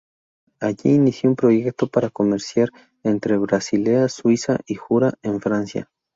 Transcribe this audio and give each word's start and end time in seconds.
Allí 0.59 0.95
inició 0.95 1.29
un 1.29 1.35
proyecto 1.35 1.85
para 1.85 2.09
comerciar 2.09 2.69
entre 3.03 3.37
Basilea, 3.37 4.09
Suiza, 4.09 4.59
y 4.65 4.73
Jura, 4.73 5.13
en 5.21 5.39
Francia. 5.39 5.91